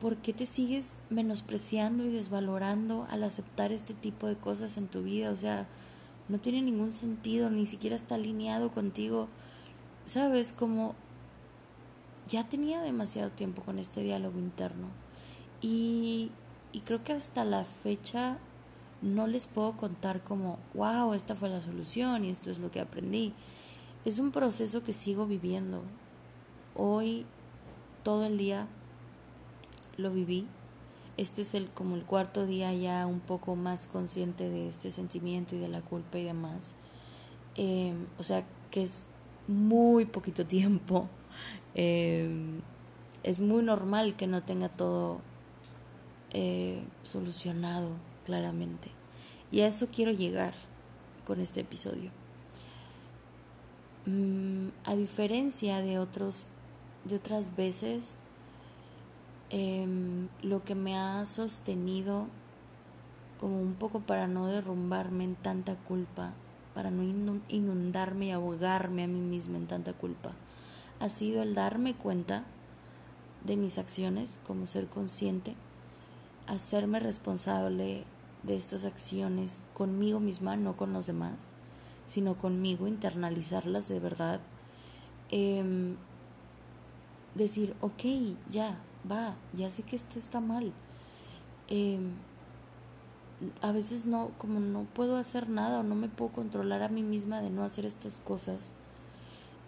por 0.00 0.16
qué 0.16 0.34
te 0.34 0.44
sigues 0.44 0.98
menospreciando 1.08 2.04
y 2.04 2.10
desvalorando 2.10 3.06
al 3.10 3.24
aceptar 3.24 3.72
este 3.72 3.94
tipo 3.94 4.26
de 4.26 4.36
cosas 4.36 4.76
en 4.76 4.88
tu 4.88 5.02
vida? 5.02 5.30
O 5.30 5.36
sea, 5.36 5.66
no 6.28 6.38
tiene 6.38 6.62
ningún 6.62 6.92
sentido, 6.92 7.50
ni 7.50 7.66
siquiera 7.66 7.96
está 7.96 8.16
alineado 8.16 8.70
contigo 8.70 9.28
sabes, 10.06 10.52
como 10.52 10.94
ya 12.28 12.48
tenía 12.48 12.80
demasiado 12.80 13.30
tiempo 13.30 13.62
con 13.62 13.78
este 13.78 14.02
diálogo 14.02 14.38
interno 14.38 14.88
y, 15.60 16.30
y 16.72 16.80
creo 16.80 17.04
que 17.04 17.12
hasta 17.12 17.44
la 17.44 17.64
fecha 17.64 18.38
no 19.02 19.26
les 19.26 19.46
puedo 19.46 19.76
contar 19.76 20.22
como, 20.22 20.58
wow, 20.74 21.12
esta 21.12 21.34
fue 21.34 21.48
la 21.48 21.60
solución 21.60 22.24
y 22.24 22.30
esto 22.30 22.50
es 22.50 22.58
lo 22.58 22.70
que 22.70 22.80
aprendí. 22.80 23.34
Es 24.06 24.20
un 24.20 24.30
proceso 24.30 24.84
que 24.84 24.92
sigo 24.92 25.26
viviendo. 25.26 25.82
Hoy, 26.76 27.26
todo 28.04 28.24
el 28.24 28.38
día, 28.38 28.68
lo 29.96 30.12
viví. 30.12 30.46
Este 31.16 31.42
es 31.42 31.56
el, 31.56 31.66
como 31.70 31.96
el 31.96 32.04
cuarto 32.04 32.46
día 32.46 32.72
ya 32.72 33.04
un 33.08 33.18
poco 33.18 33.56
más 33.56 33.88
consciente 33.88 34.48
de 34.48 34.68
este 34.68 34.92
sentimiento 34.92 35.56
y 35.56 35.58
de 35.58 35.66
la 35.66 35.80
culpa 35.80 36.18
y 36.18 36.22
demás. 36.22 36.76
Eh, 37.56 37.94
o 38.16 38.22
sea, 38.22 38.44
que 38.70 38.84
es 38.84 39.06
muy 39.48 40.04
poquito 40.04 40.46
tiempo. 40.46 41.08
Eh, 41.74 42.30
es 43.24 43.40
muy 43.40 43.64
normal 43.64 44.14
que 44.14 44.28
no 44.28 44.44
tenga 44.44 44.68
todo 44.68 45.18
eh, 46.30 46.80
solucionado 47.02 47.90
claramente. 48.24 48.88
Y 49.50 49.62
a 49.62 49.66
eso 49.66 49.88
quiero 49.92 50.12
llegar 50.12 50.54
con 51.26 51.40
este 51.40 51.62
episodio. 51.62 52.12
Mm, 54.06 54.68
a 54.84 54.94
diferencia 54.94 55.82
de 55.82 55.98
otros 55.98 56.46
de 57.04 57.16
otras 57.16 57.54
veces 57.54 58.14
em, 59.50 60.28
lo 60.42 60.64
que 60.64 60.74
me 60.74 60.96
ha 60.96 61.24
sostenido 61.26 62.26
como 63.38 63.60
un 63.60 63.74
poco 63.74 64.00
para 64.00 64.26
no 64.26 64.46
derrumbarme 64.46 65.24
en 65.24 65.36
tanta 65.36 65.76
culpa 65.76 66.34
para 66.76 66.90
no 66.90 67.02
inundarme 67.48 68.26
y 68.26 68.30
ahogarme 68.32 69.04
a 69.04 69.08
mí 69.08 69.18
misma 69.18 69.56
en 69.56 69.66
tanta 69.66 69.94
culpa, 69.94 70.32
ha 71.00 71.08
sido 71.08 71.42
el 71.42 71.54
darme 71.54 71.94
cuenta 71.94 72.44
de 73.46 73.56
mis 73.56 73.78
acciones 73.78 74.38
como 74.46 74.66
ser 74.66 74.86
consciente, 74.86 75.54
hacerme 76.46 77.00
responsable 77.00 78.04
de 78.42 78.56
estas 78.56 78.84
acciones 78.84 79.62
conmigo 79.72 80.20
misma, 80.20 80.56
no 80.56 80.76
con 80.76 80.92
los 80.92 81.06
demás, 81.06 81.48
sino 82.06 82.38
conmigo, 82.38 82.86
internalizarlas 82.86 83.88
de 83.88 84.00
verdad. 84.00 84.40
Em, 85.30 85.96
decir, 87.34 87.76
ok, 87.80 88.04
ya, 88.50 88.78
va, 89.10 89.36
ya 89.52 89.68
sé 89.70 89.82
que 89.82 89.96
esto 89.96 90.18
está 90.18 90.40
mal. 90.40 90.72
Em, 91.68 92.12
a 93.60 93.72
veces 93.72 94.06
no, 94.06 94.30
como 94.38 94.60
no 94.60 94.84
puedo 94.84 95.16
hacer 95.16 95.48
nada 95.48 95.80
o 95.80 95.82
no 95.82 95.94
me 95.94 96.08
puedo 96.08 96.32
controlar 96.32 96.82
a 96.82 96.88
mí 96.88 97.02
misma 97.02 97.42
de 97.42 97.50
no 97.50 97.64
hacer 97.64 97.84
estas 97.84 98.20
cosas. 98.20 98.72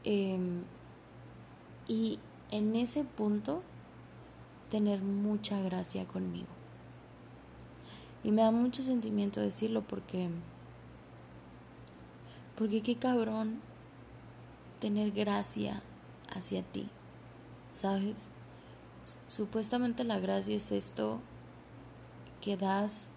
Em, 0.04 0.62
y 1.86 2.18
en 2.50 2.76
ese 2.76 3.04
punto, 3.04 3.62
tener 4.70 5.02
mucha 5.02 5.60
gracia 5.60 6.06
conmigo. 6.06 6.48
Y 8.24 8.30
me 8.30 8.42
da 8.42 8.50
mucho 8.50 8.82
sentimiento 8.82 9.40
decirlo 9.40 9.82
porque, 9.82 10.28
porque 12.58 12.82
qué 12.82 12.96
cabrón 12.96 13.60
tener 14.80 15.12
gracia 15.12 15.80
hacia 16.34 16.64
ti, 16.64 16.88
¿sabes? 17.70 18.30
Supuestamente 19.28 20.02
la 20.02 20.18
gracia 20.18 20.56
es 20.56 20.72
esto 20.72 21.20
que 22.40 22.56
das 22.56 23.12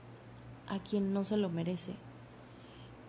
a 0.67 0.77
quien 0.77 1.11
no 1.11 1.23
se 1.23 1.37
lo 1.37 1.49
merece. 1.49 1.95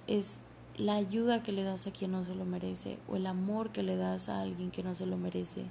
Es 0.07 0.41
la 0.79 0.95
ayuda 0.95 1.43
que 1.43 1.53
le 1.53 1.65
das 1.65 1.87
a 1.87 1.93
quien 1.93 2.13
no 2.13 2.25
se 2.25 2.35
lo 2.35 2.47
merece 2.47 2.99
o 3.09 3.17
el 3.17 3.27
amor 3.27 3.71
que 3.71 3.83
le 3.83 3.97
das 3.97 4.31
a 4.31 4.41
alguien 4.41 4.71
que 4.71 4.83
no 4.83 4.95
se 4.95 5.05
lo 5.05 5.19
merece 5.19 5.67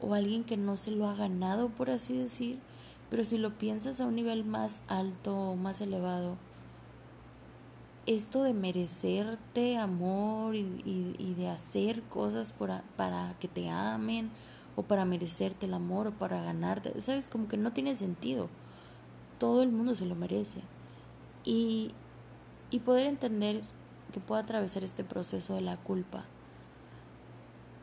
o 0.00 0.14
alguien 0.14 0.44
que 0.44 0.56
no 0.56 0.76
se 0.76 0.92
lo 0.92 1.08
ha 1.08 1.16
ganado, 1.16 1.68
por 1.68 1.90
así 1.90 2.16
decir. 2.16 2.60
Pero 3.10 3.24
si 3.24 3.38
lo 3.38 3.58
piensas 3.58 4.00
a 4.00 4.06
un 4.06 4.14
nivel 4.14 4.44
más 4.44 4.82
alto 4.86 5.36
o 5.36 5.56
más 5.56 5.80
elevado, 5.80 6.36
esto 8.06 8.42
de 8.42 8.54
merecerte 8.54 9.76
amor 9.76 10.54
y, 10.56 11.34
de 11.36 11.48
hacer 11.48 12.02
cosas 12.02 12.52
para 12.52 13.36
que 13.38 13.48
te 13.48 13.68
amen 13.70 14.30
o 14.76 14.82
para 14.82 15.04
merecerte 15.04 15.66
el 15.66 15.74
amor 15.74 16.08
o 16.08 16.12
para 16.12 16.42
ganarte, 16.42 16.98
sabes, 17.00 17.28
como 17.28 17.48
que 17.48 17.56
no 17.56 17.72
tiene 17.72 17.96
sentido. 17.96 18.48
Todo 19.38 19.62
el 19.62 19.70
mundo 19.70 19.94
se 19.94 20.06
lo 20.06 20.14
merece. 20.14 20.60
Y, 21.44 21.92
y 22.70 22.80
poder 22.80 23.06
entender 23.06 23.62
que 24.12 24.20
puedo 24.20 24.40
atravesar 24.40 24.84
este 24.84 25.04
proceso 25.04 25.54
de 25.54 25.62
la 25.62 25.76
culpa 25.76 26.24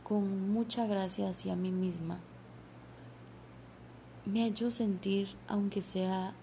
con 0.03 0.51
mucha 0.51 0.86
gracia 0.86 1.29
hacia 1.29 1.55
mí 1.55 1.71
misma 1.71 2.19
me 4.25 4.43
ha 4.43 4.47
hecho 4.47 4.71
sentir, 4.71 5.29
aunque 5.47 5.81
sea 5.81 6.33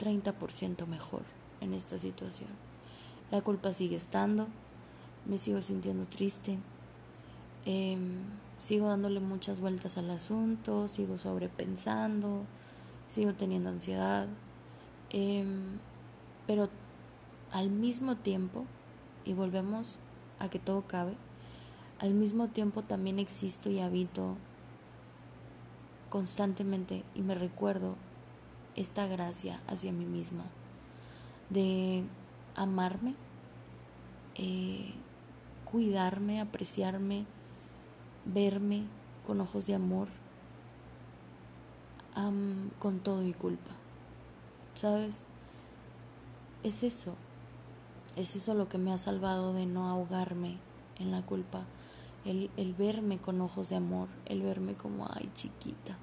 30% 0.00 0.86
mejor 0.86 1.37
en 1.60 1.74
esta 1.74 1.98
situación. 1.98 2.50
La 3.30 3.42
culpa 3.42 3.72
sigue 3.72 3.96
estando, 3.96 4.48
me 5.26 5.38
sigo 5.38 5.60
sintiendo 5.60 6.06
triste, 6.06 6.58
em, 7.66 8.22
sigo 8.58 8.88
dándole 8.88 9.20
muchas 9.20 9.60
vueltas 9.60 9.98
al 9.98 10.10
asunto, 10.10 10.88
sigo 10.88 11.18
sobrepensando, 11.18 12.44
sigo 13.08 13.34
teniendo 13.34 13.70
ansiedad, 13.70 14.26
em, 15.10 15.78
pero 16.46 16.70
al 17.52 17.70
mismo 17.70 18.16
tiempo, 18.16 18.64
y 19.24 19.34
volvemos 19.34 19.98
a 20.38 20.48
que 20.48 20.58
todo 20.58 20.86
cabe, 20.86 21.14
al 21.98 22.14
mismo 22.14 22.48
tiempo 22.48 22.82
también 22.82 23.18
existo 23.18 23.70
y 23.70 23.80
habito 23.80 24.36
constantemente 26.10 27.04
y 27.14 27.22
me 27.22 27.34
recuerdo 27.34 27.96
esta 28.76 29.06
gracia 29.06 29.60
hacia 29.66 29.92
mí 29.92 30.04
misma 30.04 30.44
de 31.50 32.04
amarme, 32.54 33.14
eh, 34.34 34.92
cuidarme, 35.64 36.40
apreciarme, 36.40 37.26
verme 38.24 38.84
con 39.26 39.40
ojos 39.40 39.66
de 39.66 39.74
amor, 39.74 40.08
con 42.78 42.98
todo 43.00 43.24
y 43.26 43.32
culpa. 43.32 43.70
¿Sabes? 44.74 45.24
Es 46.62 46.82
eso, 46.82 47.14
es 48.16 48.34
eso 48.34 48.54
lo 48.54 48.68
que 48.68 48.78
me 48.78 48.92
ha 48.92 48.98
salvado 48.98 49.52
de 49.52 49.66
no 49.66 49.88
ahogarme 49.88 50.58
en 50.98 51.12
la 51.12 51.22
culpa. 51.22 51.64
El, 52.24 52.50
el, 52.56 52.74
verme 52.74 53.18
con 53.18 53.40
ojos 53.40 53.68
de 53.68 53.76
amor, 53.76 54.08
el 54.26 54.42
verme 54.42 54.74
como, 54.74 55.08
ay 55.08 55.30
chiquita, 55.34 55.96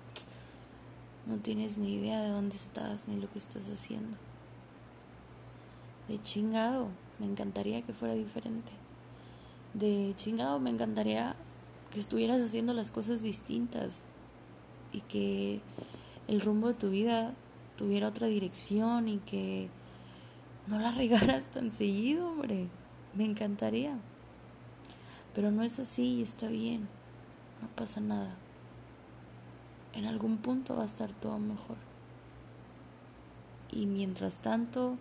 no 1.25 1.37
tienes 1.37 1.77
ni 1.77 1.95
idea 1.95 2.21
de 2.21 2.29
dónde 2.29 2.55
estás 2.55 3.07
ni 3.07 3.19
lo 3.19 3.29
que 3.29 3.37
estás 3.37 3.69
haciendo. 3.69 4.17
De 6.07 6.21
chingado, 6.21 6.89
me 7.19 7.25
encantaría 7.25 7.81
que 7.81 7.93
fuera 7.93 8.13
diferente. 8.13 8.71
De 9.73 10.13
chingado, 10.15 10.59
me 10.59 10.69
encantaría 10.69 11.35
que 11.91 11.99
estuvieras 11.99 12.41
haciendo 12.41 12.73
las 12.73 12.91
cosas 12.91 13.21
distintas 13.21 14.05
y 14.91 15.01
que 15.01 15.61
el 16.27 16.41
rumbo 16.41 16.67
de 16.67 16.73
tu 16.75 16.89
vida 16.89 17.33
tuviera 17.77 18.07
otra 18.07 18.27
dirección 18.27 19.07
y 19.09 19.17
que 19.17 19.69
no 20.67 20.79
la 20.79 20.91
regaras 20.91 21.47
tan 21.47 21.71
seguido, 21.71 22.29
hombre. 22.29 22.67
Me 23.13 23.25
encantaría. 23.25 23.97
Pero 25.33 25.51
no 25.51 25.63
es 25.63 25.79
así 25.79 26.15
y 26.15 26.21
está 26.21 26.47
bien. 26.47 26.87
No 27.61 27.67
pasa 27.75 27.99
nada. 27.99 28.35
En 29.93 30.05
algún 30.05 30.37
punto 30.37 30.75
va 30.75 30.83
a 30.83 30.85
estar 30.85 31.11
todo 31.13 31.39
mejor. 31.39 31.77
Y 33.71 33.85
mientras 33.85 34.39
tanto, 34.39 34.97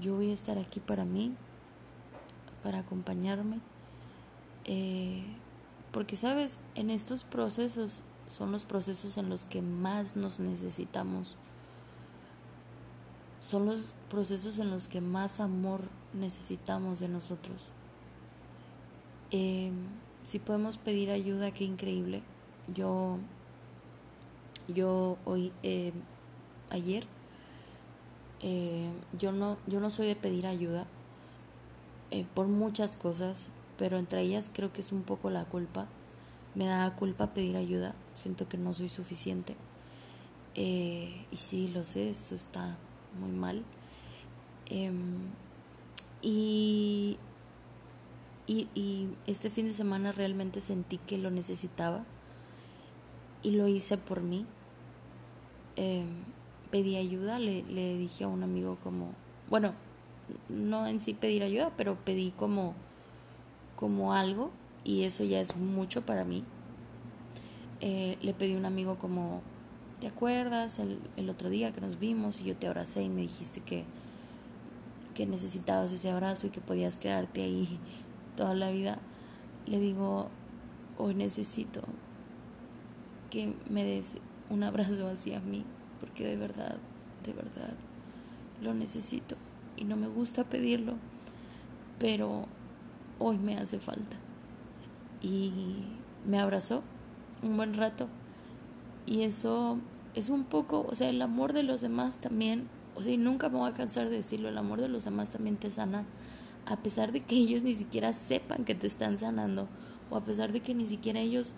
yo 0.00 0.16
voy 0.16 0.30
a 0.30 0.34
estar 0.34 0.58
aquí 0.58 0.80
para 0.80 1.04
mí, 1.04 1.34
para 2.62 2.80
acompañarme. 2.80 3.60
Eh, 4.64 5.24
porque, 5.92 6.16
sabes, 6.16 6.60
en 6.74 6.90
estos 6.90 7.24
procesos 7.24 8.02
son 8.28 8.52
los 8.52 8.64
procesos 8.64 9.16
en 9.16 9.28
los 9.28 9.46
que 9.46 9.62
más 9.62 10.16
nos 10.16 10.38
necesitamos. 10.38 11.36
Son 13.40 13.66
los 13.66 13.94
procesos 14.08 14.58
en 14.58 14.70
los 14.70 14.88
que 14.88 15.00
más 15.00 15.40
amor 15.40 15.80
necesitamos 16.12 17.00
de 17.00 17.08
nosotros. 17.08 17.70
Eh, 19.32 19.72
si 20.22 20.38
podemos 20.38 20.78
pedir 20.78 21.10
ayuda, 21.10 21.50
qué 21.50 21.64
increíble. 21.64 22.22
Yo, 22.74 23.18
yo 24.68 25.18
hoy, 25.24 25.52
eh, 25.62 25.92
ayer, 26.68 27.06
eh, 28.42 28.90
yo 29.18 29.32
no, 29.32 29.58
yo 29.66 29.80
no 29.80 29.90
soy 29.90 30.06
de 30.06 30.16
pedir 30.16 30.46
ayuda 30.46 30.86
por 32.34 32.48
muchas 32.48 32.96
cosas, 32.96 33.50
pero 33.78 33.96
entre 33.96 34.22
ellas 34.22 34.50
creo 34.52 34.72
que 34.72 34.80
es 34.80 34.92
un 34.92 35.02
poco 35.02 35.30
la 35.30 35.44
culpa. 35.44 35.86
Me 36.54 36.66
da 36.66 36.96
culpa 36.96 37.32
pedir 37.32 37.56
ayuda, 37.56 37.94
siento 38.16 38.48
que 38.48 38.58
no 38.58 38.74
soy 38.74 38.88
suficiente. 38.88 39.56
Eh, 40.54 41.26
y 41.30 41.36
sí, 41.36 41.68
lo 41.68 41.84
sé, 41.84 42.10
eso 42.10 42.34
está 42.34 42.76
muy 43.18 43.30
mal. 43.30 43.64
Em, 44.66 45.30
y, 46.22 47.18
y, 48.46 49.08
este 49.26 49.50
fin 49.50 49.66
de 49.66 49.74
semana 49.74 50.12
realmente 50.12 50.60
sentí 50.60 50.98
que 50.98 51.18
lo 51.18 51.30
necesitaba 51.30 52.04
y 53.42 53.52
lo 53.52 53.68
hice 53.68 53.96
por 53.96 54.22
mí. 54.22 54.44
Em, 55.76 56.24
pedí 56.70 56.96
ayuda, 56.96 57.38
le, 57.38 57.62
le 57.64 57.96
dije 57.96 58.24
a 58.24 58.28
un 58.28 58.42
amigo 58.42 58.78
como, 58.82 59.12
bueno, 59.48 59.74
no 60.48 60.86
en 60.86 61.00
sí 61.00 61.14
pedir 61.14 61.42
ayuda, 61.42 61.72
pero 61.76 61.96
pedí 62.04 62.30
como 62.30 62.74
como 63.80 64.12
algo 64.12 64.50
y 64.84 65.04
eso 65.04 65.24
ya 65.24 65.40
es 65.40 65.56
mucho 65.56 66.02
para 66.02 66.22
mí. 66.22 66.44
Eh, 67.80 68.18
le 68.20 68.34
pedí 68.34 68.54
a 68.54 68.58
un 68.58 68.66
amigo 68.66 68.98
como, 68.98 69.40
¿te 70.00 70.06
acuerdas 70.06 70.78
el, 70.78 71.00
el, 71.16 71.30
otro 71.30 71.48
día 71.48 71.72
que 71.72 71.80
nos 71.80 71.98
vimos 71.98 72.40
y 72.40 72.44
yo 72.44 72.54
te 72.54 72.66
abracé 72.66 73.02
y 73.02 73.08
me 73.08 73.22
dijiste 73.22 73.62
que, 73.62 73.84
que 75.14 75.26
necesitabas 75.26 75.90
ese 75.92 76.10
abrazo 76.10 76.46
y 76.46 76.50
que 76.50 76.60
podías 76.60 76.98
quedarte 76.98 77.42
ahí 77.42 77.78
toda 78.36 78.54
la 78.54 78.70
vida? 78.70 78.98
Le 79.66 79.80
digo, 79.80 80.28
hoy 80.98 81.14
necesito 81.14 81.80
que 83.30 83.54
me 83.70 83.82
des 83.82 84.18
un 84.50 84.62
abrazo 84.62 85.06
hacia 85.06 85.40
mí, 85.40 85.64
porque 86.00 86.26
de 86.26 86.36
verdad, 86.36 86.78
de 87.24 87.32
verdad, 87.32 87.74
lo 88.62 88.74
necesito 88.74 89.36
y 89.76 89.84
no 89.84 89.96
me 89.96 90.08
gusta 90.08 90.44
pedirlo, 90.44 90.94
pero 91.98 92.46
hoy 93.18 93.38
me 93.38 93.56
hace 93.56 93.78
falta. 93.78 94.16
Y 95.22 95.84
me 96.26 96.38
abrazó 96.38 96.82
un 97.42 97.56
buen 97.56 97.74
rato. 97.74 98.08
Y 99.06 99.22
eso 99.22 99.78
es 100.14 100.28
un 100.28 100.44
poco, 100.44 100.86
o 100.88 100.94
sea, 100.94 101.08
el 101.08 101.20
amor 101.22 101.52
de 101.52 101.62
los 101.62 101.80
demás 101.80 102.18
también, 102.18 102.68
o 102.96 103.02
sea, 103.02 103.12
y 103.12 103.18
nunca 103.18 103.48
me 103.48 103.58
voy 103.58 103.70
a 103.70 103.74
cansar 103.74 104.08
de 104.08 104.16
decirlo, 104.16 104.48
el 104.48 104.58
amor 104.58 104.80
de 104.80 104.88
los 104.88 105.04
demás 105.04 105.30
también 105.30 105.56
te 105.56 105.70
sana, 105.70 106.04
a 106.66 106.76
pesar 106.76 107.12
de 107.12 107.20
que 107.20 107.36
ellos 107.36 107.62
ni 107.62 107.74
siquiera 107.74 108.12
sepan 108.12 108.64
que 108.64 108.74
te 108.74 108.86
están 108.86 109.18
sanando, 109.18 109.68
o 110.10 110.16
a 110.16 110.24
pesar 110.24 110.52
de 110.52 110.60
que 110.60 110.74
ni 110.74 110.86
siquiera 110.86 111.20
ellos 111.20 111.54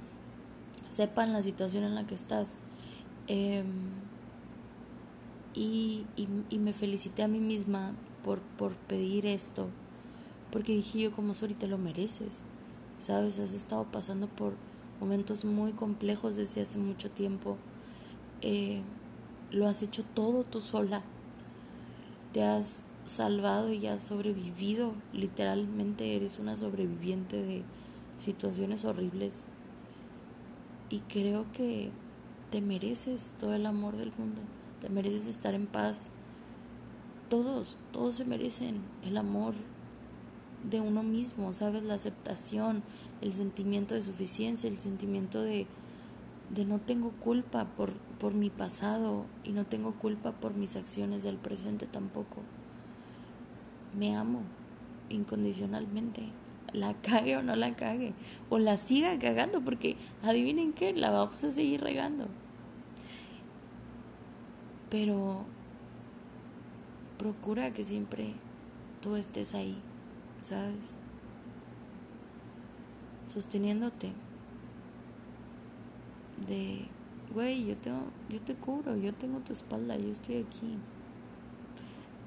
sepan 0.90 1.32
la 1.32 1.42
situación 1.42 1.84
en 1.84 1.94
la 1.94 2.06
que 2.06 2.14
estás. 2.14 2.56
Em, 3.26 3.66
y, 5.54 6.06
y, 6.16 6.28
y, 6.50 6.58
me 6.58 6.72
felicité 6.72 7.22
a 7.22 7.28
mí 7.28 7.38
misma 7.38 7.92
por, 8.24 8.40
por 8.40 8.74
pedir 8.74 9.26
esto, 9.26 9.68
porque 10.50 10.72
dije 10.72 11.00
yo 11.00 11.12
como 11.12 11.34
Sori 11.34 11.54
te 11.54 11.66
lo 11.66 11.78
mereces, 11.78 12.42
sabes, 12.98 13.38
has 13.38 13.52
estado 13.52 13.84
pasando 13.84 14.28
por 14.28 14.54
momentos 15.00 15.44
muy 15.44 15.72
complejos 15.72 16.36
desde 16.36 16.62
hace 16.62 16.78
mucho 16.78 17.10
tiempo, 17.10 17.58
eh, 18.40 18.82
lo 19.50 19.68
has 19.68 19.82
hecho 19.82 20.04
todo 20.04 20.44
tú 20.44 20.60
sola, 20.60 21.02
te 22.32 22.42
has 22.42 22.84
salvado 23.04 23.72
y 23.72 23.86
has 23.86 24.00
sobrevivido, 24.00 24.94
literalmente 25.12 26.16
eres 26.16 26.38
una 26.38 26.56
sobreviviente 26.56 27.42
de 27.42 27.62
situaciones 28.16 28.84
horribles. 28.84 29.44
Y 30.88 31.00
creo 31.00 31.46
que 31.52 31.90
te 32.50 32.60
mereces 32.60 33.34
todo 33.38 33.54
el 33.54 33.66
amor 33.66 33.96
del 33.96 34.12
mundo, 34.16 34.42
te 34.82 34.90
mereces 34.90 35.28
estar 35.28 35.54
en 35.54 35.66
paz. 35.66 36.10
Todos, 37.30 37.78
todos 37.92 38.16
se 38.16 38.24
merecen 38.26 38.82
el 39.04 39.16
amor, 39.16 39.54
de 40.68 40.80
uno 40.80 41.02
mismo, 41.02 41.52
¿sabes? 41.54 41.82
La 41.82 41.94
aceptación, 41.94 42.82
el 43.20 43.32
sentimiento 43.32 43.94
de 43.94 44.02
suficiencia, 44.02 44.68
el 44.68 44.78
sentimiento 44.78 45.42
de, 45.42 45.66
de 46.54 46.64
no 46.64 46.80
tengo 46.80 47.10
culpa 47.12 47.64
por, 47.76 47.92
por 48.18 48.34
mi 48.34 48.50
pasado 48.50 49.24
y 49.44 49.52
no 49.52 49.64
tengo 49.64 49.94
culpa 49.94 50.32
por 50.32 50.54
mis 50.54 50.76
acciones 50.76 51.22
del 51.22 51.36
presente 51.36 51.86
tampoco. 51.86 52.42
Me 53.96 54.16
amo 54.16 54.40
incondicionalmente. 55.08 56.22
La 56.72 56.94
cague 57.02 57.36
o 57.36 57.42
no 57.42 57.56
la 57.56 57.74
cague. 57.76 58.14
O 58.50 58.58
la 58.58 58.76
siga 58.76 59.18
cagando 59.18 59.62
porque 59.62 59.96
adivinen 60.22 60.72
qué, 60.72 60.92
la 60.92 61.10
vamos 61.10 61.42
a 61.44 61.50
seguir 61.50 61.80
regando. 61.82 62.26
Pero 64.92 65.46
procura 67.18 67.72
que 67.72 67.82
siempre 67.82 68.34
tú 69.00 69.16
estés 69.16 69.54
ahí 69.54 69.82
¿sabes? 70.42 70.98
Sosteniéndote 73.26 74.12
de, 76.46 76.86
güey, 77.32 77.64
yo, 77.64 77.76
tengo, 77.76 78.02
yo 78.28 78.40
te 78.40 78.54
cubro, 78.54 78.96
yo 78.96 79.14
tengo 79.14 79.38
tu 79.38 79.52
espalda, 79.52 79.96
yo 79.96 80.08
estoy 80.08 80.38
aquí. 80.38 80.78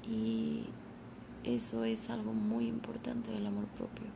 Y 0.08 0.64
eso 1.44 1.84
es 1.84 2.08
algo 2.08 2.32
muy 2.32 2.66
importante 2.66 3.30
del 3.30 3.46
amor 3.46 3.66
propio. 3.66 4.06